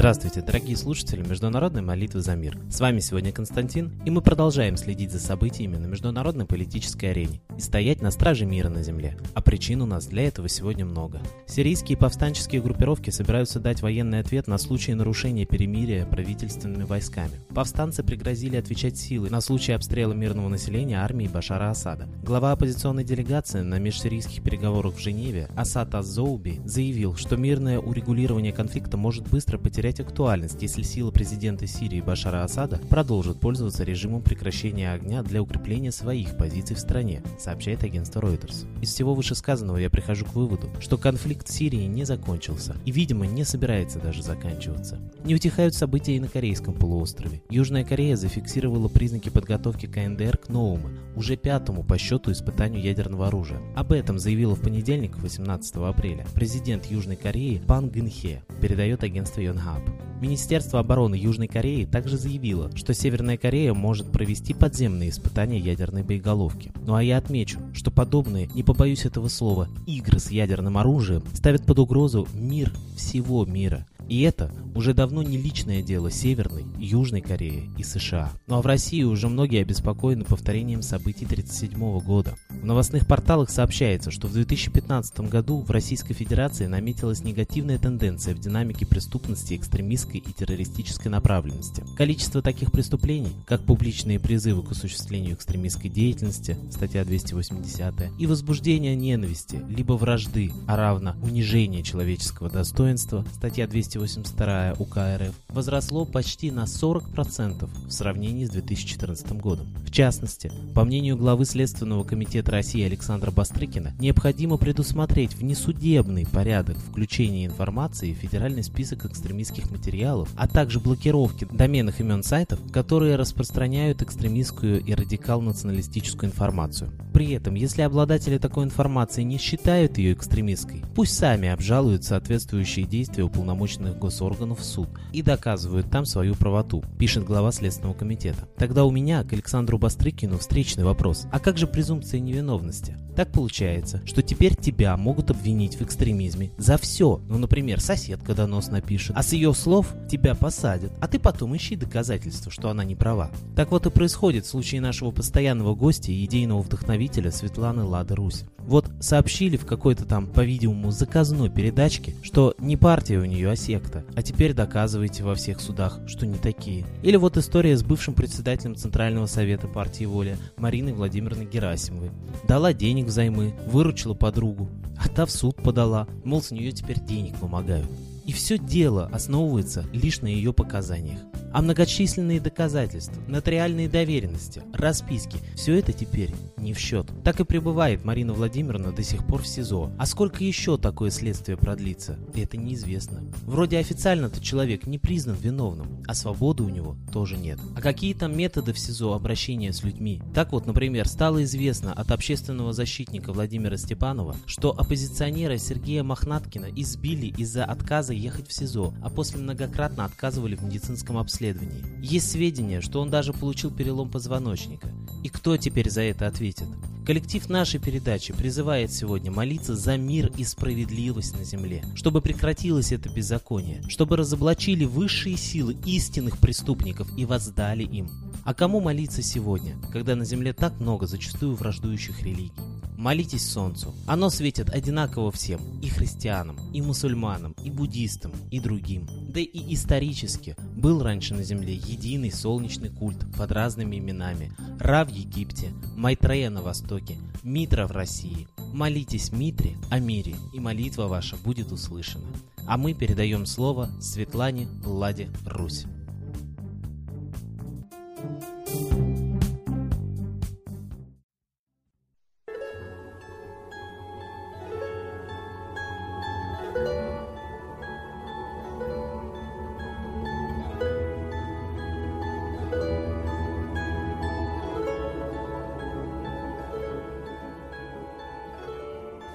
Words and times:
Здравствуйте, 0.00 0.40
дорогие 0.40 0.78
слушатели 0.78 1.20
Международной 1.20 1.82
молитвы 1.82 2.22
за 2.22 2.34
мир. 2.34 2.56
С 2.70 2.80
вами 2.80 3.00
сегодня 3.00 3.32
Константин, 3.32 3.92
и 4.06 4.10
мы 4.10 4.22
продолжаем 4.22 4.78
следить 4.78 5.12
за 5.12 5.20
событиями 5.20 5.76
на 5.76 5.84
международной 5.88 6.46
политической 6.46 7.10
арене 7.10 7.42
и 7.54 7.60
стоять 7.60 8.00
на 8.00 8.10
страже 8.10 8.46
мира 8.46 8.70
на 8.70 8.82
земле. 8.82 9.18
А 9.34 9.42
причин 9.42 9.82
у 9.82 9.86
нас 9.86 10.06
для 10.06 10.22
этого 10.22 10.48
сегодня 10.48 10.86
много. 10.86 11.20
Сирийские 11.46 11.98
повстанческие 11.98 12.62
группировки 12.62 13.10
собираются 13.10 13.60
дать 13.60 13.82
военный 13.82 14.20
ответ 14.20 14.46
на 14.46 14.56
случай 14.56 14.94
нарушения 14.94 15.44
перемирия 15.44 16.06
правительственными 16.06 16.84
войсками. 16.84 17.32
Повстанцы 17.54 18.02
пригрозили 18.02 18.56
отвечать 18.56 18.96
силой 18.96 19.28
на 19.28 19.42
случай 19.42 19.72
обстрела 19.72 20.14
мирного 20.14 20.48
населения 20.48 20.96
армии 20.96 21.28
Башара 21.28 21.68
Асада. 21.68 22.08
Глава 22.22 22.52
оппозиционной 22.52 23.04
делегации 23.04 23.60
на 23.60 23.78
межсирийских 23.78 24.42
переговорах 24.42 24.94
в 24.94 24.98
Женеве 24.98 25.50
Асад 25.56 25.94
Азоуби 25.94 26.58
заявил, 26.64 27.16
что 27.16 27.36
мирное 27.36 27.78
урегулирование 27.78 28.54
конфликта 28.54 28.96
может 28.96 29.28
быстро 29.28 29.58
потерять 29.58 29.89
потерять 29.90 30.00
актуальность, 30.00 30.62
если 30.62 30.82
сила 30.82 31.10
президента 31.10 31.66
Сирии 31.66 32.00
Башара 32.00 32.44
Асада 32.44 32.80
продолжит 32.88 33.40
пользоваться 33.40 33.84
режимом 33.84 34.22
прекращения 34.22 34.92
огня 34.92 35.22
для 35.22 35.42
укрепления 35.42 35.90
своих 35.90 36.36
позиций 36.36 36.76
в 36.76 36.78
стране, 36.78 37.22
сообщает 37.38 37.82
агентство 37.82 38.20
Reuters. 38.20 38.66
Из 38.82 38.92
всего 38.92 39.14
вышесказанного 39.14 39.78
я 39.78 39.90
прихожу 39.90 40.24
к 40.26 40.34
выводу, 40.34 40.68
что 40.80 40.96
конфликт 40.96 41.48
в 41.48 41.52
Сирии 41.52 41.86
не 41.86 42.04
закончился 42.04 42.76
и, 42.84 42.92
видимо, 42.92 43.26
не 43.26 43.44
собирается 43.44 43.98
даже 43.98 44.22
заканчиваться. 44.22 44.98
Не 45.24 45.34
утихают 45.34 45.74
события 45.74 46.16
и 46.16 46.20
на 46.20 46.28
Корейском 46.28 46.74
полуострове. 46.74 47.42
Южная 47.50 47.84
Корея 47.84 48.16
зафиксировала 48.16 48.88
признаки 48.88 49.28
подготовки 49.28 49.86
КНДР 49.86 50.36
к 50.38 50.48
новому, 50.48 50.90
уже 51.16 51.36
пятому 51.36 51.82
по 51.82 51.98
счету 51.98 52.30
испытанию 52.32 52.82
ядерного 52.82 53.26
оружия. 53.26 53.60
Об 53.74 53.92
этом 53.92 54.18
заявила 54.18 54.54
в 54.54 54.60
понедельник, 54.60 55.18
18 55.18 55.76
апреля, 55.76 56.26
президент 56.34 56.86
Южной 56.86 57.16
Кореи 57.16 57.60
Пан 57.66 57.88
Гынхе, 57.88 58.42
передает 58.60 59.02
агентство 59.02 59.40
Йонхап. 59.40 59.79
Хаб. 59.80 60.00
Министерство 60.20 60.80
обороны 60.80 61.14
Южной 61.14 61.48
Кореи 61.48 61.86
также 61.86 62.18
заявило, 62.18 62.70
что 62.76 62.92
Северная 62.92 63.38
Корея 63.38 63.72
может 63.72 64.12
провести 64.12 64.52
подземные 64.52 65.08
испытания 65.08 65.58
ядерной 65.58 66.02
боеголовки. 66.02 66.72
Ну 66.84 66.94
а 66.94 67.02
я 67.02 67.16
отмечу, 67.16 67.58
что 67.72 67.90
подобные, 67.90 68.48
не 68.54 68.62
побоюсь 68.62 69.06
этого 69.06 69.28
слова, 69.28 69.68
игры 69.86 70.18
с 70.18 70.30
ядерным 70.30 70.76
оружием 70.76 71.22
ставят 71.32 71.64
под 71.64 71.78
угрозу 71.78 72.28
мир 72.34 72.70
всего 72.96 73.46
мира. 73.46 73.86
И 74.08 74.22
это 74.22 74.52
уже 74.74 74.94
давно 74.94 75.22
не 75.22 75.36
личное 75.36 75.82
дело 75.82 76.10
Северной, 76.10 76.64
Южной 76.78 77.20
Кореи 77.20 77.70
и 77.76 77.82
США. 77.82 78.32
Ну 78.46 78.56
а 78.56 78.62
в 78.62 78.66
России 78.66 79.02
уже 79.02 79.28
многие 79.28 79.60
обеспокоены 79.62 80.24
повторением 80.24 80.82
событий 80.82 81.24
1937 81.24 82.00
года. 82.00 82.36
В 82.48 82.64
новостных 82.64 83.06
порталах 83.06 83.50
сообщается, 83.50 84.10
что 84.10 84.28
в 84.28 84.32
2015 84.32 85.20
году 85.20 85.60
в 85.60 85.70
Российской 85.70 86.14
Федерации 86.14 86.66
наметилась 86.66 87.24
негативная 87.24 87.78
тенденция 87.78 88.34
в 88.34 88.40
динамике 88.40 88.86
преступности 88.86 89.54
экстремистской 89.54 90.20
и 90.20 90.32
террористической 90.32 91.10
направленности. 91.10 91.84
Количество 91.96 92.42
таких 92.42 92.72
преступлений, 92.72 93.32
как 93.46 93.64
публичные 93.64 94.20
призывы 94.20 94.62
к 94.62 94.72
осуществлению 94.72 95.34
экстремистской 95.34 95.90
деятельности, 95.90 96.56
статья 96.70 97.04
280, 97.04 98.18
и 98.18 98.26
возбуждение 98.26 98.94
ненависти, 98.94 99.62
либо 99.68 99.94
вражды, 99.94 100.52
а 100.66 100.76
равно 100.76 101.16
унижение 101.22 101.82
человеческого 101.82 102.50
достоинства, 102.50 103.24
статья 103.34 103.66
280, 103.66 103.89
282 103.90 104.74
УК 104.78 104.98
РФ 105.18 105.34
возросло 105.48 106.04
почти 106.04 106.50
на 106.50 106.64
40% 106.64 107.68
в 107.86 107.90
сравнении 107.90 108.44
с 108.44 108.50
2014 108.50 109.32
годом. 109.32 109.66
В 109.84 109.90
частности, 109.90 110.52
по 110.74 110.84
мнению 110.84 111.16
главы 111.16 111.44
Следственного 111.44 112.04
комитета 112.04 112.52
России 112.52 112.84
Александра 112.84 113.30
Бастрыкина, 113.30 113.92
необходимо 113.98 114.56
предусмотреть 114.56 115.34
внесудебный 115.34 116.26
порядок 116.26 116.76
включения 116.78 117.46
информации 117.46 118.14
в 118.14 118.18
федеральный 118.18 118.62
список 118.62 119.04
экстремистских 119.06 119.70
материалов, 119.70 120.28
а 120.36 120.46
также 120.46 120.78
блокировки 120.78 121.48
доменных 121.50 122.00
имен 122.00 122.22
сайтов, 122.22 122.60
которые 122.72 123.16
распространяют 123.16 124.02
экстремистскую 124.02 124.80
и 124.80 124.94
радикал-националистическую 124.94 126.30
информацию. 126.30 126.90
При 127.12 127.32
этом, 127.32 127.54
если 127.54 127.82
обладатели 127.82 128.38
такой 128.38 128.64
информации 128.64 129.22
не 129.22 129.38
считают 129.38 129.98
ее 129.98 130.12
экстремистской, 130.12 130.84
пусть 130.94 131.16
сами 131.16 131.48
обжалуют 131.48 132.04
соответствующие 132.04 132.86
действия 132.86 133.24
уполномоченных 133.24 133.79
специальных 133.80 133.98
госорганов 133.98 134.60
в 134.60 134.64
суд 134.64 134.88
и 135.12 135.22
доказывают 135.22 135.90
там 135.90 136.04
свою 136.04 136.34
правоту, 136.34 136.84
пишет 136.98 137.24
глава 137.24 137.50
Следственного 137.52 137.94
комитета. 137.94 138.48
Тогда 138.56 138.84
у 138.84 138.90
меня 138.90 139.24
к 139.24 139.32
Александру 139.32 139.78
Бастрыкину 139.78 140.38
встречный 140.38 140.84
вопрос. 140.84 141.26
А 141.32 141.40
как 141.40 141.56
же 141.56 141.66
презумпция 141.66 142.20
невиновности? 142.20 142.96
Так 143.20 143.32
получается, 143.32 144.00
что 144.06 144.22
теперь 144.22 144.56
тебя 144.56 144.96
могут 144.96 145.30
обвинить 145.30 145.74
в 145.74 145.82
экстремизме 145.82 146.52
за 146.56 146.78
все. 146.78 147.20
Ну, 147.28 147.36
например, 147.36 147.78
соседка 147.78 148.34
донос 148.34 148.68
напишет, 148.68 149.14
а 149.14 149.22
с 149.22 149.34
ее 149.34 149.52
слов 149.52 149.92
тебя 150.10 150.34
посадят, 150.34 150.90
а 151.02 151.06
ты 151.06 151.18
потом 151.18 151.54
ищи 151.54 151.76
доказательства, 151.76 152.50
что 152.50 152.70
она 152.70 152.82
не 152.82 152.94
права. 152.94 153.30
Так 153.54 153.72
вот 153.72 153.84
и 153.84 153.90
происходит 153.90 154.46
в 154.46 154.48
случае 154.48 154.80
нашего 154.80 155.10
постоянного 155.10 155.74
гостя 155.74 156.12
и 156.12 156.24
идейного 156.24 156.62
вдохновителя 156.62 157.30
Светланы 157.30 157.84
Лады 157.84 158.14
Русь. 158.14 158.44
Вот 158.60 158.90
сообщили 159.00 159.56
в 159.58 159.66
какой-то 159.66 160.06
там, 160.06 160.26
по-видимому, 160.26 160.90
заказной 160.90 161.50
передачке, 161.50 162.14
что 162.22 162.54
не 162.58 162.76
партия 162.76 163.18
у 163.18 163.24
нее, 163.24 163.50
а 163.50 163.56
секта. 163.56 164.04
А 164.14 164.22
теперь 164.22 164.54
доказывайте 164.54 165.24
во 165.24 165.34
всех 165.34 165.60
судах, 165.60 165.98
что 166.06 166.26
не 166.26 166.38
такие. 166.38 166.86
Или 167.02 167.16
вот 167.16 167.36
история 167.36 167.76
с 167.76 167.82
бывшим 167.82 168.14
председателем 168.14 168.76
Центрального 168.76 169.26
совета 169.26 169.66
партии 169.66 170.04
«Воля» 170.04 170.38
Мариной 170.56 170.92
Владимировной 170.92 171.46
Герасимовой. 171.46 172.10
Дала 172.46 172.72
денег 172.72 173.09
взаймы, 173.10 173.54
выручила 173.66 174.14
подругу, 174.14 174.68
а 174.96 175.08
та 175.08 175.26
в 175.26 175.30
суд 175.30 175.56
подала, 175.56 176.06
мол, 176.24 176.42
с 176.42 176.50
нее 176.50 176.72
теперь 176.72 177.00
денег 177.00 177.36
вымогают. 177.40 177.88
И 178.30 178.32
все 178.32 178.58
дело 178.58 179.10
основывается 179.12 179.84
лишь 179.92 180.20
на 180.20 180.28
ее 180.28 180.52
показаниях. 180.52 181.18
А 181.52 181.62
многочисленные 181.62 182.40
доказательства, 182.40 183.20
нотариальные 183.26 183.88
доверенности, 183.88 184.62
расписки– 184.72 185.38
все 185.56 185.76
это 185.76 185.92
теперь 185.92 186.30
не 186.56 186.72
в 186.72 186.78
счет. 186.78 187.08
Так 187.24 187.40
и 187.40 187.44
пребывает 187.44 188.04
Марина 188.04 188.32
Владимировна 188.32 188.92
до 188.92 189.02
сих 189.02 189.26
пор 189.26 189.42
в 189.42 189.48
СИЗО. 189.48 189.90
А 189.98 190.06
сколько 190.06 190.44
еще 190.44 190.78
такое 190.78 191.10
следствие 191.10 191.56
продлится, 191.56 192.20
это 192.34 192.56
неизвестно. 192.56 193.22
Вроде 193.42 193.78
официально-то 193.78 194.40
человек 194.40 194.86
не 194.86 195.00
признан 195.00 195.34
виновным, 195.34 196.04
а 196.06 196.14
свободы 196.14 196.62
у 196.62 196.68
него 196.68 196.96
тоже 197.12 197.36
нет. 197.36 197.58
А 197.74 197.80
какие 197.80 198.14
там 198.14 198.36
методы 198.36 198.72
в 198.72 198.78
СИЗО 198.78 199.14
обращения 199.14 199.72
с 199.72 199.82
людьми? 199.82 200.22
Так 200.34 200.52
вот, 200.52 200.66
например, 200.66 201.08
стало 201.08 201.42
известно 201.42 201.92
от 201.92 202.12
общественного 202.12 202.72
защитника 202.72 203.32
Владимира 203.32 203.76
Степанова, 203.76 204.36
что 204.46 204.70
оппозиционера 204.78 205.58
Сергея 205.58 206.04
Мохнаткина 206.04 206.66
избили 206.76 207.26
из-за 207.26 207.64
отказа 207.64 208.12
ехать 208.20 208.48
в 208.48 208.52
СИЗО, 208.52 208.94
а 209.02 209.10
после 209.10 209.40
многократно 209.40 210.04
отказывали 210.04 210.54
в 210.54 210.62
медицинском 210.62 211.18
обследовании. 211.18 211.84
Есть 212.02 212.30
сведения, 212.30 212.80
что 212.80 213.00
он 213.00 213.10
даже 213.10 213.32
получил 213.32 213.70
перелом 213.70 214.10
позвоночника. 214.10 214.88
И 215.22 215.28
кто 215.28 215.56
теперь 215.56 215.90
за 215.90 216.02
это 216.02 216.26
ответит? 216.26 216.66
Коллектив 217.06 217.48
нашей 217.48 217.80
передачи 217.80 218.32
призывает 218.32 218.92
сегодня 218.92 219.32
молиться 219.32 219.74
за 219.74 219.96
мир 219.96 220.30
и 220.36 220.44
справедливость 220.44 221.36
на 221.36 221.44
земле, 221.44 221.82
чтобы 221.94 222.20
прекратилось 222.20 222.92
это 222.92 223.08
беззаконие, 223.08 223.82
чтобы 223.88 224.16
разоблачили 224.16 224.84
высшие 224.84 225.36
силы 225.36 225.76
истинных 225.84 226.38
преступников 226.38 227.08
и 227.16 227.24
воздали 227.24 227.82
им. 227.82 228.10
А 228.44 228.54
кому 228.54 228.80
молиться 228.80 229.22
сегодня, 229.22 229.76
когда 229.92 230.14
на 230.14 230.24
земле 230.24 230.52
так 230.52 230.78
много 230.78 231.06
зачастую 231.06 231.56
враждующих 231.56 232.22
религий? 232.22 232.52
Молитесь 233.00 233.50
солнцу. 233.50 233.94
Оно 234.06 234.28
светит 234.28 234.68
одинаково 234.68 235.32
всем, 235.32 235.80
и 235.80 235.88
христианам, 235.88 236.58
и 236.74 236.82
мусульманам, 236.82 237.52
и 237.64 237.70
буддистам, 237.70 238.30
и 238.50 238.60
другим. 238.60 239.08
Да 239.30 239.40
и 239.40 239.72
исторически 239.74 240.54
был 240.76 241.02
раньше 241.02 241.32
на 241.32 241.42
земле 241.42 241.72
единый 241.72 242.30
солнечный 242.30 242.90
культ 242.90 243.24
под 243.38 243.52
разными 243.52 243.96
именами. 243.96 244.52
Ра 244.78 245.06
в 245.06 245.08
Египте, 245.08 245.72
Майтрея 245.96 246.50
на 246.50 246.60
Востоке, 246.60 247.16
Митра 247.42 247.86
в 247.86 247.92
России. 247.92 248.46
Молитесь 248.74 249.32
Митре 249.32 249.78
о 249.88 249.98
мире, 249.98 250.36
и 250.52 250.60
молитва 250.60 251.06
ваша 251.06 251.38
будет 251.38 251.72
услышана. 251.72 252.26
А 252.66 252.76
мы 252.76 252.92
передаем 252.92 253.46
слово 253.46 253.88
Светлане 254.02 254.68
Владе 254.82 255.30
Русь. 255.46 255.86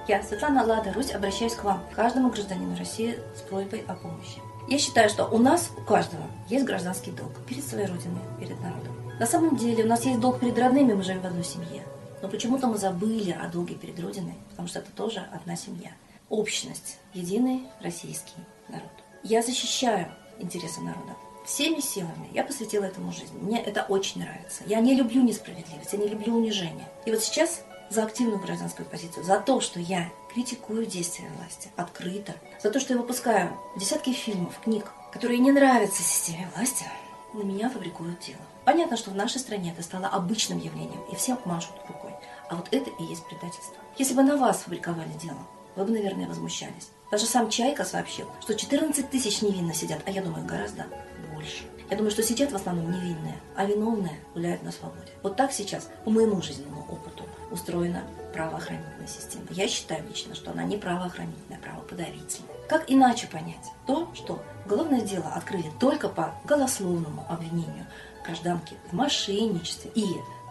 Я, 0.08 0.22
Светлана 0.22 0.64
Лада 0.64 0.92
Русь, 0.92 1.12
обращаюсь 1.12 1.54
к 1.54 1.64
вам, 1.64 1.82
каждому 1.96 2.30
гражданину 2.30 2.78
России 2.78 3.18
с 3.34 3.40
просьбой 3.40 3.84
о 3.88 3.94
помощи. 3.94 4.40
Я 4.68 4.78
считаю, 4.78 5.08
что 5.08 5.26
у 5.26 5.38
нас, 5.38 5.72
у 5.76 5.80
каждого, 5.80 6.22
есть 6.48 6.64
гражданский 6.64 7.10
долг 7.10 7.32
перед 7.44 7.64
своей 7.64 7.86
родиной, 7.86 8.22
перед 8.38 8.60
народом. 8.60 8.94
На 9.18 9.26
самом 9.26 9.56
деле 9.56 9.82
у 9.82 9.88
нас 9.88 10.04
есть 10.04 10.20
долг 10.20 10.38
перед 10.38 10.56
родными, 10.58 10.92
мы 10.92 11.02
живем 11.02 11.22
в 11.22 11.26
одной 11.26 11.42
семье. 11.42 11.82
Но 12.22 12.28
почему-то 12.28 12.68
мы 12.68 12.78
забыли 12.78 13.32
о 13.32 13.48
долге 13.48 13.74
перед 13.74 13.98
Родиной, 13.98 14.34
потому 14.50 14.68
что 14.68 14.78
это 14.78 14.90
тоже 14.92 15.26
одна 15.32 15.56
семья. 15.56 15.90
Общность, 16.28 16.98
единый 17.12 17.64
российский 17.82 18.36
народ. 18.68 18.90
Я 19.24 19.42
защищаю 19.42 20.06
интересы 20.38 20.82
народа. 20.82 21.16
Всеми 21.44 21.80
силами 21.80 22.28
я 22.32 22.44
посвятила 22.44 22.84
этому 22.84 23.12
жизнь. 23.12 23.36
Мне 23.40 23.60
это 23.60 23.82
очень 23.88 24.20
нравится. 24.20 24.62
Я 24.66 24.80
не 24.80 24.94
люблю 24.94 25.22
несправедливость, 25.22 25.92
я 25.92 25.98
не 25.98 26.08
люблю 26.08 26.36
унижение. 26.36 26.88
И 27.06 27.10
вот 27.10 27.20
сейчас 27.20 27.62
за 27.90 28.04
активную 28.04 28.38
гражданскую 28.38 28.86
позицию, 28.86 29.24
за 29.24 29.40
то, 29.40 29.60
что 29.60 29.80
я 29.80 30.10
критикую 30.32 30.86
действия 30.86 31.30
власти 31.36 31.68
открыто, 31.76 32.34
за 32.62 32.70
то, 32.70 32.80
что 32.80 32.94
я 32.94 33.00
выпускаю 33.00 33.56
десятки 33.76 34.12
фильмов, 34.12 34.58
книг, 34.62 34.92
которые 35.12 35.38
не 35.38 35.52
нравятся 35.52 36.02
системе 36.02 36.50
власти, 36.54 36.84
на 37.32 37.42
меня 37.42 37.70
фабрикуют 37.70 38.20
дело. 38.20 38.40
Понятно, 38.64 38.96
что 38.96 39.10
в 39.10 39.16
нашей 39.16 39.38
стране 39.38 39.72
это 39.72 39.82
стало 39.82 40.08
обычным 40.08 40.58
явлением, 40.58 41.02
и 41.10 41.14
всем 41.14 41.38
машут 41.44 41.72
рукой. 41.88 42.12
А 42.48 42.56
вот 42.56 42.68
это 42.72 42.90
и 42.90 43.04
есть 43.04 43.24
предательство. 43.26 43.76
Если 43.96 44.14
бы 44.14 44.22
на 44.22 44.36
вас 44.36 44.58
фабриковали 44.58 45.12
дело, 45.20 45.38
вы 45.76 45.84
бы, 45.84 45.92
наверное, 45.92 46.26
возмущались. 46.26 46.90
Даже 47.10 47.26
сам 47.26 47.50
Чайка 47.50 47.84
сообщил, 47.84 48.28
что 48.40 48.54
14 48.54 49.08
тысяч 49.10 49.42
невинно 49.42 49.74
сидят, 49.74 50.00
а 50.06 50.10
я 50.10 50.22
думаю, 50.22 50.44
гораздо 50.44 50.86
больше. 51.34 51.64
Я 51.88 51.96
думаю, 51.96 52.10
что 52.10 52.22
сидят 52.22 52.50
в 52.50 52.56
основном 52.56 52.90
невинные, 52.90 53.38
а 53.54 53.64
виновные 53.64 54.18
гуляют 54.34 54.62
на 54.64 54.72
свободе. 54.72 55.12
Вот 55.22 55.36
так 55.36 55.52
сейчас, 55.52 55.88
по 56.04 56.10
моему 56.10 56.42
жизненному 56.42 56.84
опыту, 56.88 57.24
устроена 57.56 58.04
правоохранительная 58.32 59.06
система. 59.08 59.46
Я 59.50 59.66
считаю 59.66 60.06
лично, 60.06 60.34
что 60.34 60.50
она 60.52 60.62
не 60.62 60.76
правоохранительная, 60.76 61.58
а 61.58 61.64
правоподавительная. 61.64 62.54
Как 62.68 62.84
иначе 62.90 63.26
понять 63.26 63.72
то, 63.86 64.12
что 64.14 64.42
уголовное 64.64 65.00
дело 65.00 65.28
открыли 65.34 65.70
только 65.80 66.08
по 66.08 66.34
голословному 66.44 67.24
обвинению 67.28 67.86
гражданки 68.24 68.76
в 68.90 68.92
мошенничестве 68.92 69.90
и 69.94 70.04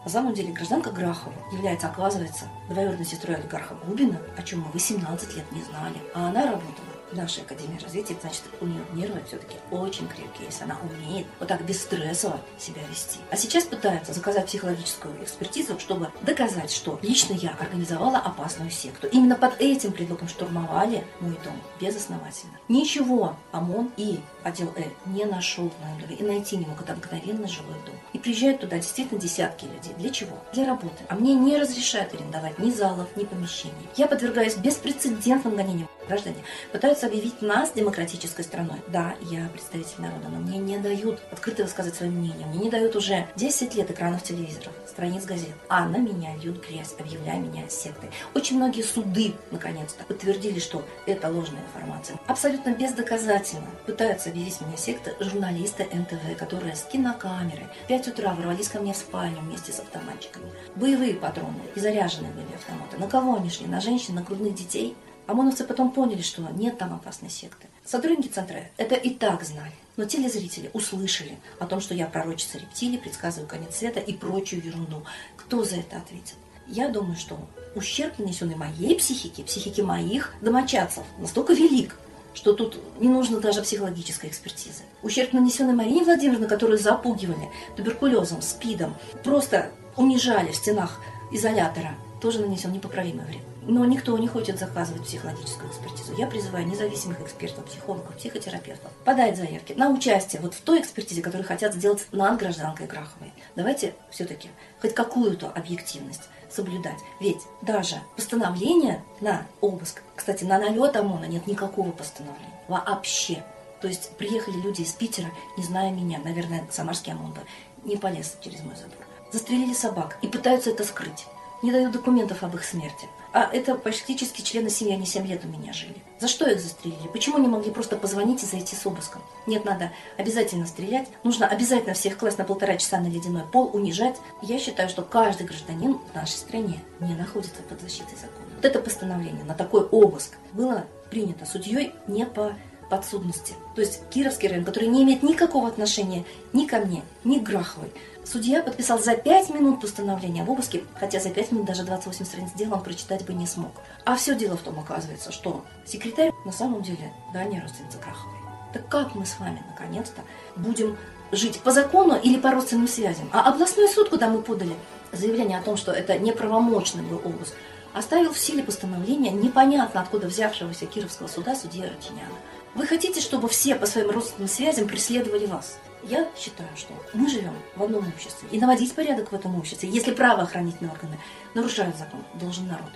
на 0.03 0.11
самом 0.11 0.33
деле 0.33 0.53
гражданка 0.53 0.91
Грахова 0.91 1.33
является, 1.51 1.87
оказывается, 1.87 2.45
двоюродной 2.69 3.05
сестрой 3.05 3.37
олигарха 3.37 3.73
Губина, 3.73 4.21
о 4.37 4.43
чем 4.43 4.61
мы 4.61 4.71
18 4.71 5.35
лет 5.35 5.51
не 5.51 5.63
знали. 5.63 5.97
А 6.13 6.27
она 6.27 6.45
работала 6.45 6.94
в 7.11 7.15
нашей 7.15 7.43
Академии 7.43 7.79
развития, 7.81 8.15
значит, 8.21 8.43
у 8.61 8.65
нее 8.65 8.83
нервы 8.93 9.21
все-таки 9.27 9.55
очень 9.71 10.07
крепкие, 10.07 10.47
если 10.47 10.63
она 10.63 10.77
умеет 10.81 11.27
вот 11.39 11.47
так 11.47 11.63
бесстрессово 11.65 12.39
себя 12.59 12.81
вести. 12.89 13.19
А 13.31 13.37
сейчас 13.37 13.65
пытаются 13.65 14.13
заказать 14.13 14.47
психологическую 14.47 15.23
экспертизу, 15.23 15.79
чтобы 15.79 16.11
доказать, 16.21 16.71
что 16.71 16.99
лично 17.01 17.33
я 17.33 17.51
организовала 17.59 18.17
опасную 18.17 18.71
секту. 18.71 19.07
Именно 19.07 19.35
под 19.35 19.59
этим 19.59 19.91
предлогом 19.91 20.27
штурмовали 20.27 21.05
мой 21.19 21.37
дом 21.43 21.59
безосновательно. 21.79 22.59
Ничего 22.67 23.35
ОМОН 23.51 23.91
и 23.97 24.19
отдел 24.43 24.71
Э 24.75 24.83
не 25.05 25.25
нашел 25.25 25.69
в 25.69 25.83
моем 25.83 26.01
доме 26.01 26.15
и 26.15 26.23
найти 26.23 26.57
не 26.57 26.65
мог. 26.65 26.81
Это 26.81 26.93
обыкновенно 26.93 27.47
жилой 27.47 27.75
дом. 27.85 27.95
И 28.13 28.19
приезжают 28.19 28.61
туда 28.61 28.77
действительно 28.77 29.19
десятки 29.19 29.65
людей. 29.65 29.93
Для 29.97 30.09
чего? 30.09 30.37
Для 30.53 30.65
работы. 30.65 31.03
А 31.09 31.15
мне 31.15 31.33
не 31.33 31.57
разрешают 31.57 32.13
арендовать 32.13 32.59
ни 32.59 32.71
залов, 32.71 33.07
ни 33.15 33.23
помещений. 33.23 33.73
Я 33.95 34.07
подвергаюсь 34.07 34.55
беспрецедентным 34.55 35.55
гонениям. 35.55 35.87
Граждане 36.07 36.37
пытаются 36.71 37.07
объявить 37.07 37.41
нас 37.41 37.71
демократической 37.71 38.43
страной. 38.43 38.81
Да, 38.87 39.15
я 39.21 39.47
представитель 39.49 40.01
народа, 40.01 40.29
но 40.29 40.37
мне 40.37 40.57
не 40.57 40.77
дают 40.77 41.19
открыто 41.31 41.63
высказать 41.63 41.95
свое 41.95 42.11
мнение. 42.11 42.45
Мне 42.47 42.65
не 42.65 42.69
дают 42.69 42.95
уже 42.95 43.27
10 43.35 43.75
лет 43.75 43.89
экранов 43.89 44.23
телевизоров, 44.23 44.73
страниц 44.87 45.25
газет. 45.25 45.53
А 45.67 45.87
на 45.87 45.97
меня 45.97 46.35
льют 46.37 46.65
грязь, 46.65 46.93
объявляя 46.99 47.39
меня 47.39 47.67
сектой. 47.69 48.09
Очень 48.33 48.57
многие 48.57 48.83
суды, 48.83 49.33
наконец-то, 49.51 50.03
подтвердили, 50.03 50.59
что 50.59 50.83
это 51.05 51.29
ложная 51.29 51.61
информация. 51.61 52.19
Абсолютно 52.27 52.69
бездоказательно 52.69 53.67
пытаются 53.85 54.29
объявить 54.29 54.61
меня 54.61 54.77
сектой 54.77 55.13
журналисты 55.19 55.85
НТВ, 55.91 56.37
которые 56.37 56.75
с 56.75 56.83
кинокамерой 56.83 57.67
в 57.83 57.87
5 57.87 58.07
утра 58.09 58.33
ворвались 58.33 58.69
ко 58.69 58.79
мне 58.79 58.93
в 58.93 58.97
спальню 58.97 59.39
вместе 59.39 59.71
с 59.71 59.79
автоматчиками. 59.79 60.51
Боевые 60.75 61.15
патроны 61.15 61.61
и 61.75 61.79
заряженные 61.79 62.31
были 62.31 62.53
автоматы. 62.55 62.97
На 62.97 63.07
кого 63.07 63.35
они 63.35 63.49
шли? 63.49 63.67
На 63.67 63.81
женщин, 63.81 64.15
на 64.15 64.21
грудных 64.21 64.55
детей? 64.55 64.95
ОМОНовцы 65.27 65.63
потом 65.63 65.91
поняли, 65.91 66.21
что 66.21 66.41
нет 66.51 66.77
там 66.77 66.93
опасной 66.93 67.29
секты. 67.29 67.67
Сотрудники 67.83 68.27
центра 68.27 68.69
это 68.77 68.95
и 68.95 69.09
так 69.09 69.43
знали. 69.43 69.73
Но 69.97 70.05
телезрители 70.05 70.69
услышали 70.73 71.37
о 71.59 71.65
том, 71.65 71.79
что 71.79 71.93
я 71.93 72.05
пророчица 72.05 72.57
рептилий, 72.57 72.99
предсказываю 72.99 73.47
конец 73.47 73.77
света 73.77 73.99
и 73.99 74.13
прочую 74.13 74.63
ерунду. 74.63 75.03
Кто 75.37 75.63
за 75.63 75.77
это 75.77 75.97
ответит? 75.97 76.35
Я 76.67 76.89
думаю, 76.89 77.15
что 77.15 77.39
ущерб, 77.75 78.19
нанесенный 78.19 78.55
моей 78.55 78.95
психике, 78.95 79.43
психике 79.43 79.83
моих 79.83 80.33
домочадцев, 80.41 81.03
настолько 81.17 81.53
велик, 81.53 81.95
что 82.33 82.53
тут 82.53 82.79
не 82.99 83.07
нужно 83.07 83.39
даже 83.39 83.61
психологической 83.61 84.29
экспертизы. 84.29 84.83
Ущерб, 85.01 85.33
нанесенный 85.33 85.73
Марине 85.73 86.03
Владимировне, 86.03 86.47
которую 86.47 86.77
запугивали 86.77 87.49
туберкулезом, 87.77 88.41
спидом, 88.41 88.95
просто 89.23 89.71
унижали 89.95 90.51
в 90.51 90.55
стенах 90.55 90.99
изолятора, 91.31 91.95
тоже 92.21 92.39
нанесен 92.39 92.71
непоправимый 92.73 93.25
вред. 93.25 93.41
Но 93.67 93.83
никто 93.83 94.15
не 94.17 94.27
хочет 94.27 94.59
заказывать 94.59 95.03
психологическую 95.03 95.69
экспертизу. 95.69 96.13
Я 96.17 96.27
призываю 96.27 96.67
независимых 96.67 97.19
экспертов, 97.21 97.65
психологов, 97.65 98.15
психотерапевтов 98.15 98.91
подать 99.03 99.37
заявки 99.37 99.73
на 99.73 99.89
участие 99.89 100.41
вот 100.41 100.53
в 100.53 100.61
той 100.61 100.81
экспертизе, 100.81 101.21
которую 101.21 101.47
хотят 101.47 101.73
сделать 101.73 102.05
над 102.11 102.37
гражданкой 102.37 102.85
Граховой. 102.85 103.33
Давайте 103.55 103.95
все-таки 104.11 104.49
хоть 104.81 104.93
какую-то 104.93 105.49
объективность 105.49 106.29
соблюдать. 106.49 106.99
Ведь 107.19 107.41
даже 107.63 107.95
постановление 108.15 109.03
на 109.19 109.45
обыск, 109.61 110.03
кстати, 110.15 110.43
на 110.43 110.59
налет 110.59 110.95
ОМОНа 110.95 111.25
нет 111.25 111.47
никакого 111.47 111.91
постановления. 111.91 112.53
Вообще. 112.67 113.43
То 113.81 113.87
есть 113.87 114.11
приехали 114.17 114.55
люди 114.61 114.81
из 114.81 114.91
Питера, 114.93 115.29
не 115.57 115.63
зная 115.63 115.91
меня, 115.91 116.19
наверное, 116.23 116.65
самарский 116.71 117.13
ОМОН 117.13 117.33
бы 117.33 117.41
не 117.83 117.97
полез 117.97 118.37
через 118.41 118.61
мой 118.61 118.75
забор. 118.75 119.05
Застрелили 119.31 119.73
собак 119.73 120.17
и 120.21 120.27
пытаются 120.27 120.69
это 120.69 120.83
скрыть. 120.83 121.25
Не 121.65 121.71
дают 121.71 121.93
документов 121.93 122.43
об 122.43 122.53
их 122.53 122.63
смерти. 122.63 123.07
А 123.33 123.49
это 123.51 123.73
практически 123.73 124.43
члены 124.43 124.69
семьи, 124.69 124.93
они 124.93 125.07
7 125.07 125.25
лет 125.25 125.45
у 125.45 125.47
меня 125.47 125.73
жили. 125.73 125.95
За 126.19 126.27
что 126.27 126.47
их 126.47 126.59
застрелили? 126.59 127.07
Почему 127.11 127.39
не 127.39 127.47
могли 127.47 127.71
просто 127.71 127.95
позвонить 127.95 128.43
и 128.43 128.45
зайти 128.45 128.75
с 128.75 128.85
обыском? 128.85 129.23
Нет, 129.47 129.65
надо 129.65 129.91
обязательно 130.15 130.67
стрелять. 130.67 131.07
Нужно 131.23 131.47
обязательно 131.47 131.95
всех 131.95 132.19
класть 132.19 132.37
на 132.37 132.43
полтора 132.43 132.77
часа 132.77 132.99
на 132.99 133.07
ледяной 133.07 133.45
пол, 133.51 133.71
унижать. 133.73 134.17
Я 134.43 134.59
считаю, 134.59 134.89
что 134.89 135.01
каждый 135.01 135.47
гражданин 135.47 135.97
в 135.97 136.13
нашей 136.13 136.33
стране 136.33 136.83
не 136.99 137.15
находится 137.15 137.63
под 137.63 137.81
защитой 137.81 138.13
закона. 138.13 138.45
Вот 138.57 138.63
это 138.63 138.79
постановление 138.79 139.43
на 139.43 139.55
такой 139.55 139.85
обыск 139.85 140.37
было 140.53 140.85
принято 141.09 141.47
судьей 141.47 141.93
не 142.05 142.27
по 142.27 142.53
подсудности. 142.91 143.55
То 143.73 143.81
есть 143.81 144.01
Кировский 144.11 144.49
район, 144.49 144.65
который 144.65 144.87
не 144.87 145.01
имеет 145.01 145.23
никакого 145.23 145.67
отношения 145.67 146.25
ни 146.53 146.67
ко 146.67 146.77
мне, 146.77 147.01
ни 147.23 147.39
к 147.39 147.43
Граховой. 147.43 147.91
Судья 148.25 148.63
подписал 148.63 148.97
за 148.97 149.15
5 149.15 149.51
минут 149.51 149.81
постановление 149.81 150.43
об 150.43 150.49
обыске, 150.49 150.83
хотя 150.99 151.19
за 151.19 151.29
5 151.29 151.51
минут 151.51 151.67
даже 151.67 151.83
28 151.83 152.25
страниц 152.25 152.51
дела 152.53 152.73
он 152.73 152.81
прочитать 152.81 153.23
бы 153.23 153.33
не 153.33 153.45
смог. 153.45 153.71
А 154.03 154.15
все 154.15 154.33
дело 154.35 154.57
в 154.57 154.61
том, 154.61 154.79
оказывается, 154.79 155.31
что 155.31 155.63
секретарь 155.85 156.31
на 156.43 156.51
самом 156.51 156.81
деле 156.81 157.13
дальняя 157.33 157.61
родственница 157.61 157.99
Граховой. 157.99 158.39
Так 158.73 158.89
как 158.89 159.13
мы 159.13 159.27
с 159.27 159.39
вами, 159.39 159.63
наконец-то, 159.69 160.21
будем 160.55 160.97
жить 161.31 161.59
по 161.59 161.69
закону 161.69 162.19
или 162.21 162.39
по 162.39 162.49
родственным 162.49 162.87
связям? 162.87 163.29
А 163.31 163.47
областной 163.47 163.87
суд, 163.87 164.09
куда 164.09 164.27
мы 164.27 164.41
подали 164.41 164.75
заявление 165.11 165.59
о 165.59 165.63
том, 165.63 165.77
что 165.77 165.91
это 165.91 166.17
неправомочный 166.17 167.03
был 167.03 167.21
обыск, 167.23 167.53
оставил 167.93 168.33
в 168.33 168.39
силе 168.39 168.63
постановления 168.63 169.29
непонятно 169.29 170.01
откуда 170.01 170.27
взявшегося 170.27 170.87
Кировского 170.87 171.27
суда 171.27 171.55
судья 171.55 171.83
Рутиняна. 171.83 172.35
Вы 172.75 172.85
хотите, 172.87 173.21
чтобы 173.21 173.47
все 173.47 173.75
по 173.75 173.85
своим 173.85 174.11
родственным 174.11 174.49
связям 174.49 174.87
преследовали 174.87 175.45
вас? 175.45 175.79
Я 176.03 176.29
считаю, 176.37 176.69
что 176.75 176.93
мы 177.13 177.29
живем 177.29 177.53
в 177.77 177.81
одном 177.81 178.05
обществе. 178.05 178.49
И 178.51 178.59
наводить 178.59 178.93
порядок 178.93 179.31
в 179.31 179.35
этом 179.35 179.57
обществе, 179.57 179.89
если 179.89 180.13
правоохранительные 180.13 180.91
органы 180.91 181.17
нарушают 181.53 181.95
закон, 181.97 182.23
должен 182.33 182.67
народ, 182.67 182.91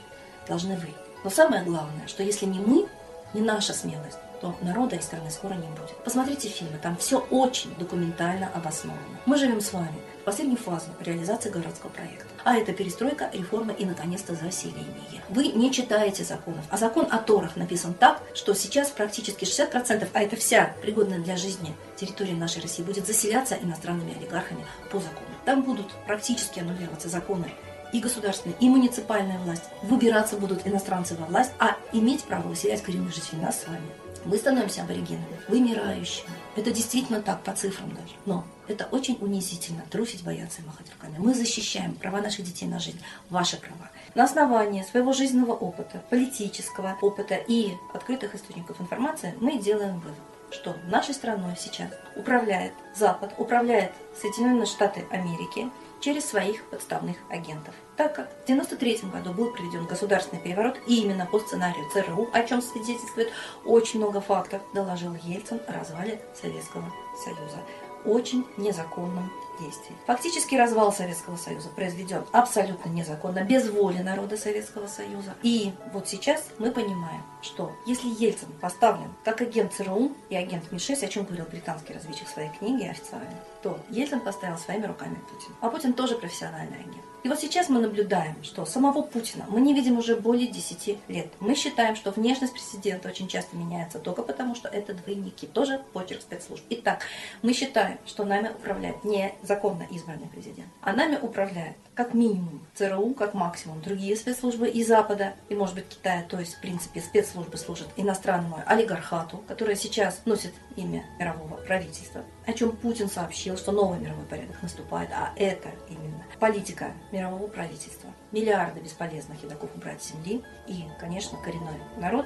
должны 0.50 0.76
вы. 0.76 0.90
Но 1.24 1.30
самое 1.30 1.64
главное, 1.64 2.08
что 2.08 2.24
если 2.24 2.46
не 2.46 2.60
мы, 2.60 2.88
не 3.34 3.40
наша 3.40 3.74
смелость, 3.74 4.20
то 4.42 4.56
народа 4.62 4.96
и 4.96 5.02
страны 5.02 5.30
скоро 5.32 5.54
не 5.54 5.68
будет. 5.68 5.96
Посмотрите 6.04 6.48
фильмы, 6.48 6.78
там 6.82 6.98
все 6.98 7.20
очень 7.30 7.74
документально 7.76 8.50
обосновано. 8.54 9.20
Мы 9.26 9.38
живем 9.38 9.62
с 9.62 9.74
вами 9.74 9.96
в 10.22 10.26
последнюю 10.26 10.58
фазу 10.58 10.88
реализации 11.00 11.50
городского 11.50 11.90
проекта. 11.90 12.26
А 12.44 12.56
это 12.56 12.74
перестройка, 12.74 13.30
реформа 13.34 13.74
и, 13.74 13.86
наконец-то, 13.86 14.36
заселение. 14.36 15.24
Вы 15.30 15.48
не 15.48 15.72
читаете 15.72 16.24
законов. 16.24 16.66
А 16.70 16.78
закон 16.78 17.08
о 17.10 17.18
Торах 17.18 17.56
написан 17.56 17.94
так, 17.94 18.22
что 18.34 18.54
сейчас 18.54 18.90
практически 18.90 19.44
60%, 19.46 20.08
а 20.14 20.22
это 20.22 20.36
вся 20.36 20.74
пригодная 20.82 21.20
для 21.20 21.36
жизни 21.36 21.76
территория 21.96 22.34
нашей 22.34 22.62
России, 22.62 22.84
будет 22.84 23.06
заселяться 23.06 23.56
иностранными 23.56 24.18
олигархами 24.18 24.66
по 24.92 25.00
закону. 25.00 25.28
Там 25.46 25.64
будут 25.64 25.88
практически 26.06 26.60
аннулироваться 26.60 27.10
законы 27.10 27.52
и 27.92 28.00
государственная, 28.00 28.56
и 28.60 28.70
муниципальная 28.70 29.40
власть. 29.40 29.64
Выбираться 29.84 30.38
будут 30.38 30.66
иностранцы 30.66 31.16
во 31.16 31.26
власть, 31.26 31.52
а 31.60 31.76
иметь 31.92 32.24
право 32.24 32.48
выселять 32.48 32.84
коренных 32.84 33.14
жителей 33.14 33.42
нас 33.42 33.62
с 33.62 33.68
вами. 33.68 33.88
Мы 34.26 34.38
становимся 34.38 34.84
аборигенами, 34.84 35.40
вымирающими. 35.48 36.30
Это 36.56 36.72
действительно 36.72 37.22
так, 37.22 37.42
по 37.44 37.54
цифрам 37.54 37.90
даже. 37.90 38.14
Но 38.26 38.44
это 38.68 38.88
очень 38.92 39.18
унизительно, 39.22 39.84
трусить, 39.90 40.24
бояться 40.24 40.62
и 40.62 40.66
махать 40.66 40.88
руками. 40.92 41.16
Мы 41.18 41.34
защищаем 41.34 41.96
права 41.96 42.22
наших 42.22 42.46
детей 42.46 42.68
на 42.68 42.80
жизнь, 42.80 43.00
ваши 43.30 43.58
права. 43.58 43.90
На 44.16 44.26
основании 44.26 44.84
своего 44.84 45.14
жизненного 45.14 45.54
опыта, 45.54 46.04
политического 46.10 46.98
опыта 47.02 47.36
и 47.36 47.74
открытых 47.94 48.36
источников 48.36 48.82
информации 48.82 49.36
мы 49.40 49.60
делаем 49.60 50.00
вывод 50.00 50.18
что 50.52 50.76
нашей 50.88 51.14
страной 51.14 51.56
сейчас 51.58 51.90
управляет 52.16 52.74
Запад, 52.96 53.34
управляет 53.38 53.92
Соединенные 54.20 54.66
Штаты 54.66 55.06
Америки 55.12 55.70
через 56.02 56.26
своих 56.26 56.64
подставных 56.70 57.18
агентов. 57.30 57.74
так 57.98 58.16
как 58.16 58.30
в 58.30 58.44
1993 58.44 59.10
году 59.10 59.34
был 59.34 59.52
проведен 59.52 59.86
государственный 59.86 60.42
переворот 60.42 60.78
и 60.88 61.02
именно 61.02 61.26
по 61.26 61.40
сценарию 61.40 61.86
ЦРУ, 61.92 62.30
о 62.32 62.44
чем 62.44 62.62
свидетельствует 62.62 63.30
очень 63.66 64.00
много 64.00 64.22
фактов, 64.22 64.62
доложил 64.74 65.14
Ельцин 65.24 65.60
о 65.68 65.74
развале 65.74 66.22
Советского 66.34 66.92
Союза 67.24 67.60
очень 68.06 68.46
незаконном 68.58 69.32
действии. 69.60 69.96
Фактически 70.08 70.56
развал 70.56 70.94
Советского 70.94 71.36
Союза 71.36 71.70
произведен 71.70 72.24
абсолютно 72.32 72.90
незаконно, 72.90 73.44
без 73.44 73.70
воли 73.70 74.00
народа 74.00 74.38
Советского 74.38 74.88
Союза. 74.88 75.36
И 75.44 75.74
вот 75.94 76.08
сейчас 76.08 76.46
мы 76.58 76.72
понимаем, 76.72 77.22
что 77.42 77.72
если 77.86 78.08
Ельцин 78.08 78.50
поставлен 78.62 79.14
как 79.24 79.42
агент 79.42 79.74
ЦРУ 79.74 80.12
и 80.30 80.36
агент 80.36 80.72
МИ-6, 80.72 81.06
о 81.06 81.08
чем 81.08 81.26
говорил 81.26 81.46
британский 81.46 81.94
разведчик 81.94 82.28
в 82.28 82.32
своей 82.32 82.50
книге 82.50 82.92
официально, 82.92 83.36
то 83.62 83.80
Ельцин 83.90 84.22
поставил 84.22 84.58
своими 84.58 84.86
руками 84.86 85.16
Путин. 85.16 85.54
А 85.62 85.70
Путин 85.70 85.94
тоже 85.94 86.16
профессиональный 86.16 86.80
агент. 86.80 87.09
И 87.24 87.28
вот 87.28 87.40
сейчас 87.40 87.68
мы 87.68 87.82
наблюдаем, 87.82 88.42
что 88.44 88.66
самого 88.66 89.02
Путина 89.02 89.46
мы 89.50 89.60
не 89.60 89.74
видим 89.74 89.98
уже 89.98 90.16
более 90.16 90.48
10 90.48 91.00
лет. 91.10 91.28
Мы 91.42 91.54
считаем, 91.54 91.98
что 91.98 92.12
внешность 92.12 92.54
президента 92.54 93.10
очень 93.10 93.28
часто 93.28 93.58
меняется 93.58 94.00
только 94.00 94.24
потому, 94.24 94.56
что 94.56 94.70
это 94.70 94.94
двойники. 94.94 95.46
Тоже 95.46 95.82
почерк 95.92 96.22
спецслужб. 96.22 96.64
Итак, 96.70 97.02
мы 97.42 97.54
считаем, 97.54 97.98
что 98.06 98.24
нами 98.24 98.50
управляет 98.50 99.04
не 99.04 99.34
законно 99.44 99.86
избранный 99.92 100.28
президент, 100.28 100.70
а 100.82 100.94
нами 100.94 101.18
управляет 101.22 101.76
как 101.94 102.14
минимум 102.14 102.66
ЦРУ, 102.76 103.14
как 103.14 103.34
максимум 103.34 103.82
другие 103.82 104.16
спецслужбы 104.16 104.70
и 104.70 104.86
Запада, 104.86 105.34
и 105.50 105.56
может 105.56 105.76
быть 105.76 105.90
Китая, 105.90 106.24
то 106.24 106.40
есть 106.40 106.54
в 106.54 106.62
принципе 106.62 107.02
спецслужбы 107.02 107.58
служат 107.58 107.90
иностранному 107.98 108.64
олигархату, 108.66 109.44
которое 109.50 109.76
сейчас 109.76 110.22
носит 110.24 110.54
имя 110.78 111.04
мирового 111.20 111.56
правительства, 111.56 112.24
о 112.46 112.54
чем 112.54 112.72
Путин 112.72 113.10
сообщил, 113.10 113.58
что 113.58 113.74
новый 113.74 114.00
мировой 114.00 114.26
порядок 114.26 114.62
наступает, 114.62 115.10
а 115.12 115.34
это 115.36 115.70
именно 115.90 116.24
политика 116.40 116.94
мирового 117.12 117.48
правительства. 117.48 118.10
Миллиарды 118.32 118.80
бесполезных 118.80 119.44
едоков 119.44 119.70
убрать 119.76 120.02
с 120.02 120.12
земли 120.12 120.44
и, 120.68 120.86
конечно, 121.00 121.38
коренной 121.40 121.80
народ 121.98 122.26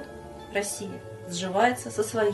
России 0.52 1.00
сживается 1.28 1.90
со 1.90 2.02
своей 2.02 2.32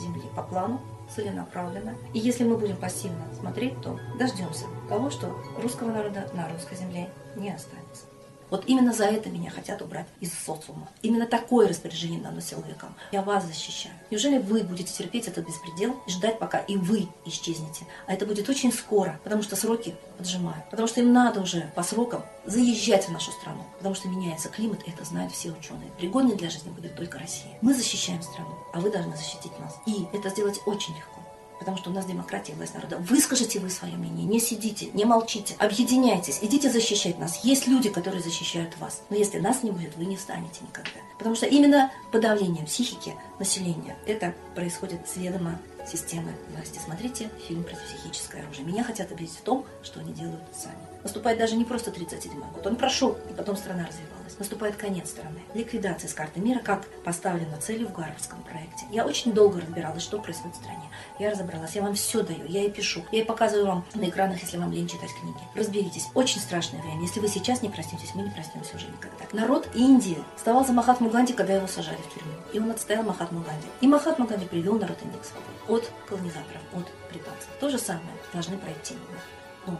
земли 0.00 0.22
по 0.34 0.42
плану 0.42 0.80
целенаправленно. 1.14 1.96
И 2.12 2.18
если 2.18 2.44
мы 2.44 2.56
будем 2.56 2.76
пассивно 2.76 3.24
смотреть, 3.38 3.80
то 3.80 3.98
дождемся 4.18 4.66
того, 4.88 5.10
что 5.10 5.36
русского 5.56 5.92
народа 5.92 6.28
на 6.34 6.48
русской 6.48 6.76
земле 6.76 7.08
не 7.36 7.50
останется. 7.50 8.06
Вот 8.50 8.64
именно 8.66 8.92
за 8.92 9.04
это 9.04 9.28
меня 9.28 9.50
хотят 9.50 9.82
убрать 9.82 10.06
из 10.20 10.32
социума. 10.32 10.88
Именно 11.02 11.26
такое 11.26 11.68
распоряжение 11.68 12.20
дано 12.20 12.40
силовикам. 12.40 12.94
Я 13.12 13.22
вас 13.22 13.44
защищаю. 13.44 13.94
Неужели 14.10 14.38
вы 14.38 14.62
будете 14.62 14.92
терпеть 14.92 15.28
этот 15.28 15.46
беспредел 15.46 15.96
и 16.06 16.10
ждать, 16.10 16.38
пока 16.38 16.58
и 16.58 16.76
вы 16.76 17.08
исчезнете? 17.24 17.86
А 18.06 18.14
это 18.14 18.26
будет 18.26 18.48
очень 18.48 18.72
скоро, 18.72 19.18
потому 19.24 19.42
что 19.42 19.56
сроки 19.56 19.94
поджимают. 20.18 20.68
Потому 20.70 20.88
что 20.88 21.00
им 21.00 21.12
надо 21.12 21.40
уже 21.40 21.70
по 21.74 21.82
срокам 21.82 22.24
заезжать 22.44 23.06
в 23.06 23.12
нашу 23.12 23.32
страну. 23.32 23.64
Потому 23.78 23.94
что 23.94 24.08
меняется 24.08 24.48
климат, 24.48 24.86
и 24.86 24.90
это 24.90 25.04
знают 25.04 25.32
все 25.32 25.50
ученые. 25.50 25.90
Пригодной 25.98 26.36
для 26.36 26.50
жизни 26.50 26.70
будет 26.70 26.94
только 26.96 27.18
Россия. 27.18 27.58
Мы 27.60 27.74
защищаем 27.74 28.22
страну, 28.22 28.54
а 28.72 28.80
вы 28.80 28.90
должны 28.90 29.16
защитить 29.16 29.58
нас. 29.58 29.76
И 29.86 30.06
это 30.12 30.30
сделать 30.30 30.60
очень 30.66 30.94
легко 30.94 31.15
потому 31.58 31.76
что 31.76 31.90
у 31.90 31.92
нас 31.92 32.06
демократия, 32.06 32.54
власть 32.54 32.74
народа. 32.74 32.98
Выскажите 32.98 33.60
вы 33.60 33.70
свое 33.70 33.96
мнение, 33.96 34.24
не 34.24 34.40
сидите, 34.40 34.86
не 34.92 35.04
молчите, 35.04 35.54
объединяйтесь, 35.58 36.38
идите 36.42 36.70
защищать 36.70 37.18
нас. 37.18 37.44
Есть 37.44 37.66
люди, 37.66 37.90
которые 37.90 38.22
защищают 38.22 38.76
вас. 38.78 39.02
Но 39.10 39.16
если 39.16 39.38
нас 39.38 39.62
не 39.62 39.70
будет, 39.70 39.96
вы 39.96 40.04
не 40.04 40.16
встанете 40.16 40.60
никогда. 40.62 41.00
Потому 41.18 41.34
что 41.34 41.46
именно 41.46 41.90
подавление 42.12 42.64
психики 42.64 43.14
населения, 43.38 43.96
это 44.06 44.34
происходит 44.54 45.08
следомо 45.08 45.58
системы 45.86 46.32
власти. 46.50 46.80
Смотрите 46.84 47.30
фильм 47.46 47.64
про 47.64 47.76
психическое 47.76 48.42
оружие. 48.42 48.66
Меня 48.66 48.84
хотят 48.84 49.10
убедить 49.12 49.36
в 49.36 49.42
том, 49.42 49.64
что 49.82 50.00
они 50.00 50.12
делают 50.12 50.42
сами. 50.54 50.95
Наступает 51.06 51.38
даже 51.38 51.54
не 51.54 51.64
просто 51.64 51.92
37-й 51.92 52.34
год, 52.34 52.66
он 52.66 52.74
прошел, 52.74 53.16
и 53.30 53.32
потом 53.32 53.56
страна 53.56 53.86
развивалась. 53.86 54.36
Наступает 54.40 54.74
конец 54.74 55.10
страны. 55.10 55.38
Ликвидация 55.54 56.08
с 56.08 56.14
карты 56.14 56.40
мира, 56.40 56.58
как 56.58 56.84
поставлена 57.04 57.58
целью 57.58 57.86
в 57.86 57.92
Гарвардском 57.92 58.42
проекте. 58.42 58.86
Я 58.90 59.06
очень 59.06 59.32
долго 59.32 59.60
разбиралась, 59.60 60.02
что 60.02 60.18
происходит 60.18 60.56
в 60.56 60.58
стране. 60.58 60.82
Я 61.20 61.30
разобралась, 61.30 61.76
я 61.76 61.82
вам 61.82 61.94
все 61.94 62.24
даю, 62.24 62.44
я 62.48 62.64
и 62.64 62.70
пишу. 62.70 63.04
Я 63.12 63.20
и 63.20 63.24
показываю 63.24 63.66
вам 63.66 63.84
на 63.94 64.08
экранах, 64.08 64.42
если 64.42 64.58
вам 64.58 64.72
лень 64.72 64.88
читать 64.88 65.10
книги. 65.20 65.38
Разберитесь. 65.54 66.08
Очень 66.14 66.40
страшное 66.40 66.82
время. 66.82 67.00
Если 67.02 67.20
вы 67.20 67.28
сейчас 67.28 67.62
не 67.62 67.68
проснетесь, 67.68 68.12
мы 68.16 68.22
не 68.22 68.30
проснемся 68.30 68.74
уже 68.74 68.88
никогда. 68.88 69.24
Народ 69.32 69.68
Индии 69.76 70.18
вставал 70.34 70.66
за 70.66 70.72
Махатму 70.72 71.08
Ганди, 71.08 71.34
когда 71.34 71.52
его 71.52 71.68
сажали 71.68 71.98
в 71.98 72.12
тюрьму. 72.12 72.32
И 72.52 72.58
он 72.58 72.72
отстоял 72.72 73.04
Махатму 73.04 73.42
Ганди. 73.42 73.68
И 73.80 73.86
Махатма 73.86 74.26
Ганди 74.26 74.46
привел 74.46 74.76
народ 74.76 74.98
Индии 75.04 75.18
к 75.18 75.24
свободе 75.24 75.56
от 75.68 76.08
колонизаторов, 76.08 76.62
от 76.74 76.86
британцев. 77.12 77.48
То 77.60 77.70
же 77.70 77.78
самое 77.78 78.10
должны 78.32 78.58
пройти 78.58 78.94
мы. 78.94 79.72
Но 79.72 79.78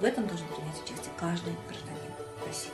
в 0.00 0.04
этом 0.04 0.26
должен 0.26 0.46
принять 0.48 0.76
участие 0.82 1.12
каждый 1.18 1.52
гражданин 1.68 2.12
России. 2.46 2.72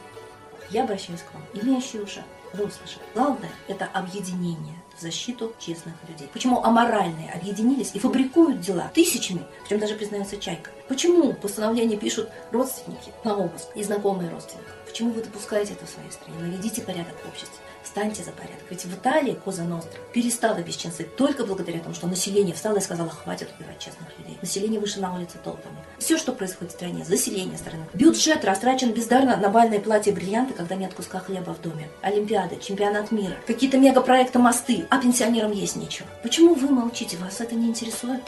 Я 0.71 0.85
обращаюсь 0.85 1.23
к 1.23 1.35
вам, 1.35 1.43
имеющие 1.55 2.03
уши, 2.03 2.25
вы. 2.53 2.69
Главное– 3.15 3.51
это 3.69 3.87
объединение 3.87 4.77
в 4.97 5.01
защиту 5.01 5.55
честных 5.59 5.95
людей. 6.09 6.29
Почему 6.33 6.63
аморальные 6.63 7.31
объединились 7.33 7.91
и 7.95 7.99
фабрикуют 7.99 8.61
дела 8.61 8.91
тысячами, 8.95 9.43
в 9.65 9.69
чем 9.69 9.79
даже 9.79 9.95
признается 9.95 10.37
Чайка? 10.37 10.71
Почему 10.89 11.33
постановление 11.35 11.99
пишут 11.99 12.29
родственники 12.51 13.13
на 13.25 13.37
обыск 13.37 13.69
и 13.75 13.83
знакомые 13.83 14.31
родственников? 14.31 14.73
Почему 14.87 15.11
вы 15.11 15.23
допускаете 15.23 15.75
это 15.75 15.87
в 15.87 15.91
своей 15.91 16.11
стране? 16.11 16.39
Наведите 16.39 16.81
порядок 16.81 17.15
в 17.25 17.29
обществе 17.29 17.59
встаньте 17.87 18.23
за 18.23 18.33
порядок. 18.33 18.65
Ведь 18.69 18.85
в 18.85 18.95
Италии 18.95 19.39
Коза 19.45 19.63
Ностра 19.63 19.99
перестала 20.13 20.59
бесчинствовать 20.59 21.17
только 21.17 21.47
благодаря 21.47 21.81
тому, 21.81 21.95
что 21.95 22.07
население 22.07 22.55
встало 22.55 22.77
и 22.77 22.81
сказало, 22.81 23.09
хватит 23.09 23.49
убивать 23.59 23.79
честных 23.79 24.09
людей. 24.19 24.37
Население 24.43 24.81
вышло 24.81 25.01
на 25.01 25.15
улицы 25.15 25.39
толпами. 25.43 25.77
Все, 25.99 26.19
что 26.19 26.33
происходит 26.33 26.73
в 26.73 26.77
стране, 26.77 27.05
заселение 27.05 27.57
страны. 27.57 27.87
Бюджет 27.95 28.45
растрачен 28.45 28.93
бездарно 28.93 29.37
на 29.37 29.49
бальные 29.49 29.81
платья 29.81 30.11
и 30.11 30.15
бриллианты, 30.15 30.53
когда 30.53 30.75
нет 30.75 30.93
куска 30.93 31.21
хлеба 31.21 31.55
в 31.55 31.63
доме. 31.63 31.89
Олимпиады, 32.37 32.61
чемпионат 32.61 33.13
мира, 33.13 33.35
какие-то 33.47 33.79
мегапроекты 33.79 34.39
мосты, 34.39 34.87
а 34.91 35.01
пенсионерам 35.01 35.53
есть 35.53 35.77
нечего. 35.77 36.07
Почему 36.23 36.55
вы 36.55 36.69
молчите? 36.69 37.17
Вас 37.17 37.41
это 37.41 37.55
не 37.55 37.69
интересует? 37.69 38.21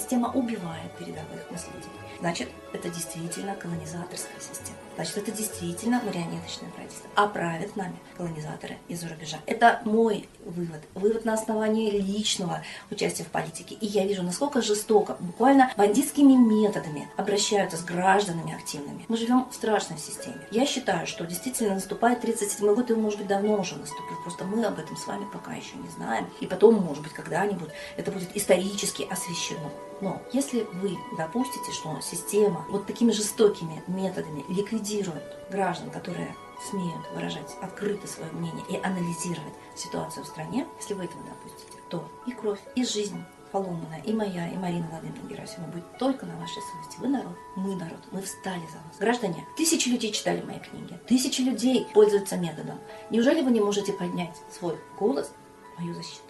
Система 0.00 0.30
убивает 0.32 0.90
передовых 0.98 1.50
наследий. 1.50 1.90
Значит, 2.20 2.48
это 2.72 2.88
действительно 2.88 3.54
колонизаторская 3.54 4.40
система. 4.40 4.78
Значит, 4.94 5.18
это 5.18 5.30
действительно 5.30 6.00
марионеточное 6.02 6.70
правительство. 6.70 7.10
А 7.16 7.26
правят 7.26 7.76
нами 7.76 7.96
колонизаторы 8.16 8.78
из-за 8.88 9.08
рубежа. 9.08 9.38
Это 9.44 9.82
мой 9.84 10.26
вывод. 10.44 10.80
Вывод 10.94 11.26
на 11.26 11.34
основании 11.34 11.90
личного 11.90 12.62
участия 12.90 13.24
в 13.24 13.28
политике. 13.28 13.74
И 13.74 13.86
я 13.86 14.06
вижу, 14.06 14.22
насколько 14.22 14.62
жестоко, 14.62 15.16
буквально 15.20 15.70
бандитскими 15.76 16.32
методами 16.34 17.08
обращаются 17.18 17.76
с 17.76 17.84
гражданами 17.84 18.54
активными. 18.54 19.04
Мы 19.08 19.18
живем 19.18 19.48
в 19.50 19.54
страшной 19.54 19.98
системе. 19.98 20.40
Я 20.50 20.64
считаю, 20.64 21.06
что 21.06 21.26
действительно 21.26 21.74
наступает 21.74 22.22
37 22.22 22.74
год, 22.74 22.90
и 22.90 22.94
он, 22.94 23.02
может 23.02 23.18
быть, 23.18 23.28
давно 23.28 23.60
уже 23.60 23.76
наступил. 23.76 24.16
Просто 24.22 24.44
мы 24.44 24.64
об 24.64 24.78
этом 24.78 24.96
с 24.96 25.06
вами 25.06 25.26
пока 25.30 25.52
еще 25.52 25.76
не 25.76 25.88
знаем. 25.90 26.26
И 26.40 26.46
потом, 26.46 26.76
может 26.76 27.02
быть, 27.02 27.12
когда-нибудь 27.12 27.70
это 27.98 28.10
будет 28.10 28.34
исторически 28.34 29.06
освещено. 29.10 29.70
Но 30.00 30.22
если 30.32 30.66
вы 30.74 30.96
допустите, 31.16 31.72
что 31.72 31.98
система 32.00 32.64
вот 32.70 32.86
такими 32.86 33.12
жестокими 33.12 33.82
методами 33.86 34.44
ликвидирует 34.48 35.22
граждан, 35.50 35.90
которые 35.90 36.34
смеют 36.70 37.06
выражать 37.14 37.56
открыто 37.60 38.06
свое 38.06 38.30
мнение 38.32 38.64
и 38.68 38.76
анализировать 38.76 39.54
ситуацию 39.74 40.24
в 40.24 40.28
стране, 40.28 40.66
если 40.78 40.94
вы 40.94 41.04
этого 41.04 41.22
допустите, 41.24 41.78
то 41.88 42.08
и 42.26 42.32
кровь, 42.32 42.60
и 42.74 42.84
жизнь 42.84 43.22
поломанная, 43.50 44.00
и 44.02 44.12
моя, 44.12 44.48
и 44.48 44.56
Марина 44.56 44.86
Владимировна 44.90 45.28
Герасимова 45.28 45.70
будет 45.70 45.98
только 45.98 46.24
на 46.24 46.36
вашей 46.36 46.62
совести. 46.62 47.00
Вы 47.00 47.08
народ, 47.08 47.36
мы 47.56 47.74
народ, 47.74 47.98
мы 48.12 48.22
встали 48.22 48.60
за 48.60 48.78
вас. 48.78 48.98
Граждане, 48.98 49.44
тысячи 49.56 49.88
людей 49.88 50.12
читали 50.12 50.40
мои 50.42 50.60
книги, 50.60 50.98
тысячи 51.08 51.40
людей 51.40 51.86
пользуются 51.92 52.36
методом. 52.36 52.78
Неужели 53.10 53.42
вы 53.42 53.50
не 53.50 53.60
можете 53.60 53.92
поднять 53.92 54.36
свой 54.56 54.78
голос 54.98 55.32
мою 55.78 55.94
защиту? 55.94 56.29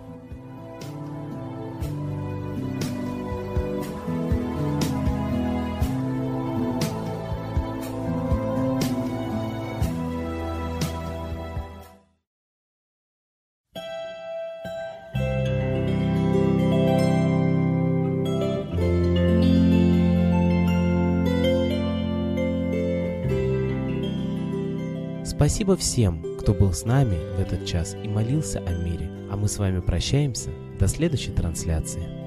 Спасибо 25.41 25.75
всем, 25.75 26.23
кто 26.39 26.53
был 26.53 26.71
с 26.71 26.85
нами 26.85 27.15
в 27.35 27.39
этот 27.39 27.65
час 27.65 27.95
и 27.95 28.07
молился 28.07 28.59
о 28.59 28.73
мире. 28.73 29.09
А 29.31 29.35
мы 29.35 29.47
с 29.47 29.57
вами 29.57 29.79
прощаемся. 29.79 30.51
До 30.77 30.87
следующей 30.87 31.31
трансляции. 31.31 32.20